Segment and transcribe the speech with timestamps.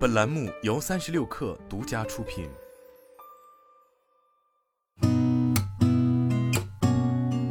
[0.00, 2.48] 本栏目由三十六氪独家出品。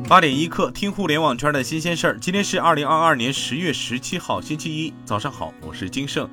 [0.07, 2.19] 八点一刻，听互联网圈的新鲜事儿。
[2.19, 6.27] 今天是二零二二年十月十七号，星期一，早上好，我是金盛。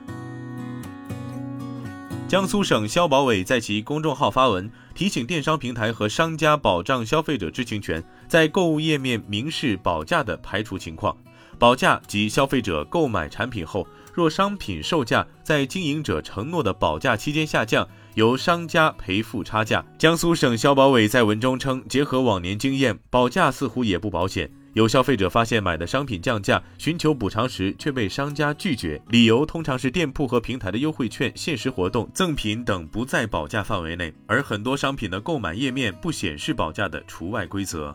[2.27, 11.15] 江苏省消保委在其公众号发文，提醒电商平台和商家保障消费者知情权，在购物页面明示保价的排除情况。
[11.59, 13.87] 保价及消费者购买产品后，
[14.17, 19.85] 若商品售价在经营者承诺的保价期间下降，由商家赔付差价。
[19.99, 24.51] 江苏省消保委在文中称，结合往年经验，保价似乎也不保险。
[24.73, 37.95] 有消费者发现买的商品降价，寻求补偿时却被商家拒绝，理由通常是店铺和平台的优惠券、限时活动、赠品等不在保价范围内，而很多商品的购买页面不显示保价的除外规则。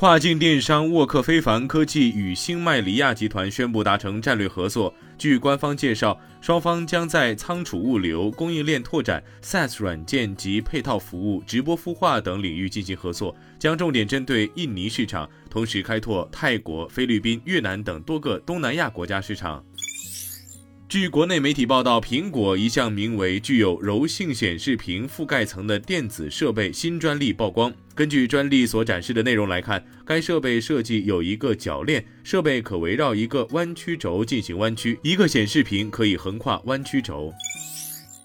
[0.00, 4.94] 跨境电商沃克非凡科技与新麦里亚集团宣布达成战略合作。
[5.18, 19.62] 据官方介绍，双方将在仓储物流、供应链拓展、SaaS 软件及配套服务、直播孵化等领域进行合作，将重点针对印尼市场，同时开拓泰国、菲律宾、越南等多个东南亚国家市场。
[20.90, 27.72] 据国内媒体报道，苹果一项名为“具有柔性显示屏覆盖层”的电子设备新专利曝光。
[27.94, 37.32] 根据专利所展示的内容来看，该设备设计有一个铰链，设备可围绕一个弯曲轴进行弯曲，一个显示屏可以横跨弯曲轴。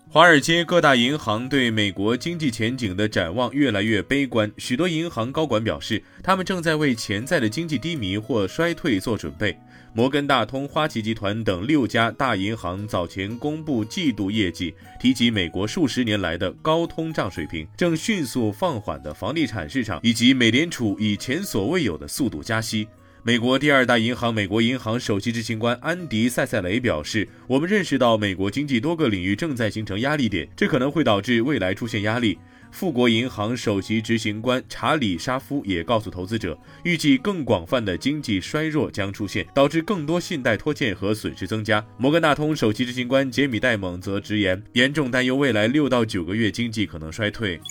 [0.10, 9.56] 华尔街各大银行对美国经济前景的展望越来越悲观，许多银行高管表示，他们正在为潜在的经济低迷或衰退做准备。
[9.96, 22.86] 摩根大通、花旗集团等六家大银行早前公布季度业绩，提及美国数十年来的高通胀水平、正迅速放缓的房地产市场，以及美联储以前所未有的速度加息。
[23.24, 32.38] 美国第二大银行美国银行首席执行官安迪·塞塞雷表示：“我们认识到美国经济多个领域正在形成压力点，这可能会导致未来出现压力。”
[32.76, 41.82] 富国银行首席执行官查理·沙夫也告诉投资者，预计更广泛的经济衰弱将出现，导致更多信贷拖欠和损失增加。
[41.98, 47.62] 摩根大通首席执行官杰米·戴蒙则直言，严重担忧未来六到九个月经济可能衰退。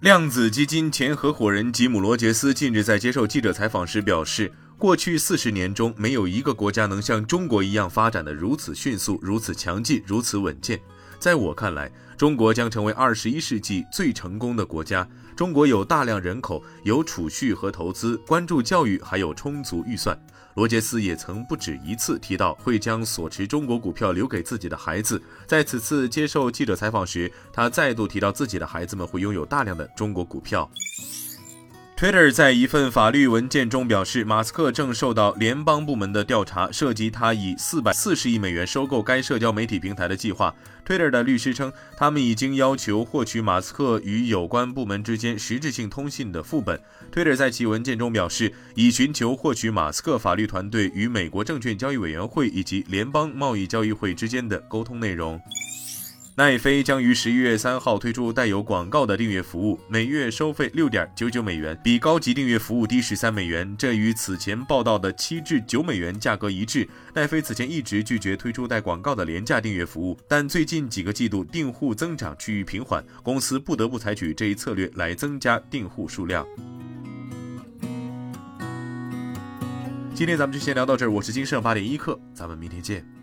[0.00, 10.80] 量子基金前合伙人吉姆·罗杰斯近日在接受记者采访时表示，过去四十年中，没有一个国家能像中国一样发展的如此迅速、如此强劲、如此稳健。
[11.20, 15.06] 在我看来，中国将成为二十一世纪最成功的国家。
[15.36, 20.18] 中国有大量人口，有储蓄和投资，关注教育，还有充足预算。
[20.54, 25.22] 罗杰斯也曾不止一次提到会将所持中国股票留给自己的孩子。
[25.46, 30.68] 在此次接受记者采访时，他再度提到自己的孩子们会拥有大量的中国股票。
[32.00, 40.54] Twitter 在一份法律文件中表示，马斯克正受到联邦部门的调查，涉及他以四百四十亿美元收购该社交媒体平台的计划。
[40.86, 46.80] Twitter 的律师称，他们已经要求获取马斯克与有关部门之间实质性通信的副本。
[47.12, 55.38] Twitter 在其文件中表示，已寻求获取马斯克法律团队与美国证券交易委员会以及联邦贸易交易会之间的沟通内容。
[56.40, 63.76] 奈飞将于十一月三号推出带有广告的订阅服务，每月收费六点九九美元，比高级订阅服务低十三美元。
[63.76, 66.88] 这与此前报道的七至九美元价格一致。
[67.12, 76.46] 奈飞此前一直拒绝推出带广告的廉价订阅服务，但最近几个季度订户增长趋于平缓，公司不得不采取这一策略来增加订户数量。
[80.14, 83.19] 今天咱们就先聊到这儿，我是金盛八点一刻，咱们明天见。